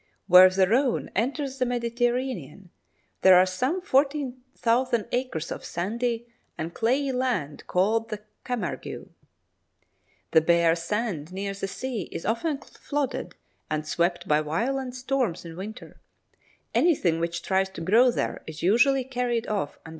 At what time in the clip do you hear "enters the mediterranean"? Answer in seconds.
1.15-2.71